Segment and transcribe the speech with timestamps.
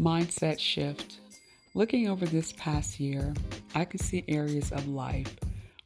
[0.00, 1.20] Mindset shift.
[1.74, 3.34] Looking over this past year,
[3.74, 5.36] I could see areas of life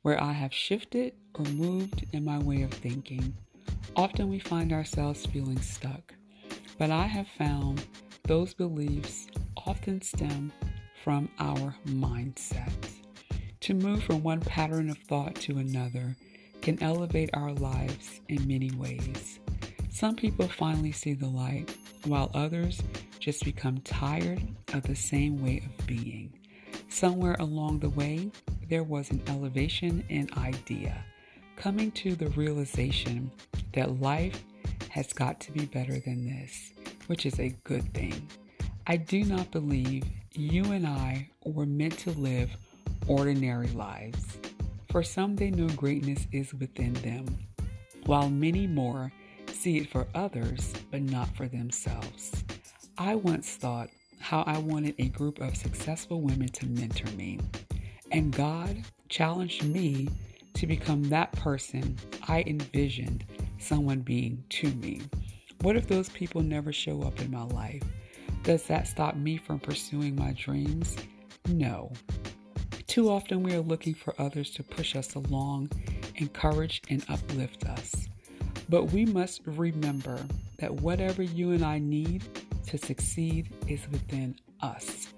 [0.02, 3.34] where I have shifted or moved in my way of thinking.
[3.96, 6.14] Often we find ourselves feeling stuck,
[6.79, 7.84] but I have found
[8.23, 9.27] those beliefs
[9.66, 10.52] often stem
[11.02, 12.70] from our mindset.
[13.62, 16.15] To move from one pattern of thought to another
[16.62, 19.41] can elevate our lives in many ways.
[19.91, 22.80] Some people finally see the light, while others
[23.24, 24.42] just become tired
[24.74, 26.30] of the same way of being.
[26.91, 28.30] Somewhere along the way,
[28.69, 31.02] there was an elevation in idea,
[31.56, 33.30] coming to the realization
[33.73, 34.45] that life
[34.91, 36.74] has got to be better than this,
[37.06, 38.28] which is a good thing.
[38.87, 42.50] I do not believe you and I were meant to live
[43.06, 44.36] ordinary lives.
[44.91, 47.38] For some, they know greatness is within them,
[48.05, 49.11] while many more
[49.50, 52.45] see it for others, but not for themselves.
[52.97, 57.41] I once thought how I wanted a group of successful women to mentor me,
[58.12, 60.09] and God challenged me
[60.55, 61.97] to become that person
[62.28, 63.25] I envisioned
[63.59, 65.03] someone being to me.
[65.62, 67.83] What if those people never show up in my life?
[68.45, 70.97] Does that stop me from pursuing my dreams?
[71.48, 71.92] No.
[72.86, 75.70] Too often we are looking for others to push us along,
[76.17, 78.08] encourage, and uplift us.
[78.69, 80.25] But we must remember
[80.58, 82.23] that whatever you and I need
[82.67, 85.09] to succeed is within us.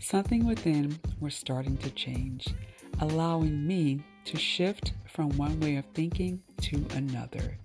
[0.00, 2.48] Something within we're starting to change,
[3.00, 7.56] allowing me to shift from one way of thinking to another.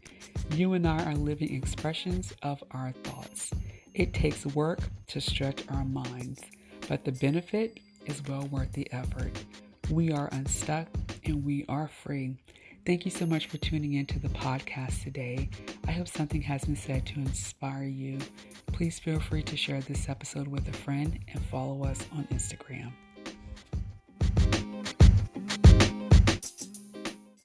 [0.52, 3.52] You and I are living expressions of our thoughts.
[3.94, 6.42] It takes work to stretch our minds,
[6.88, 9.32] but the benefit is well worth the effort.
[9.90, 10.88] We are unstuck
[11.26, 12.38] and we are free.
[12.84, 15.50] Thank you so much for tuning in to the podcast today.
[15.88, 18.18] I hope something has been said to inspire you.
[18.74, 22.92] Please feel free to share this episode with a friend and follow us on Instagram.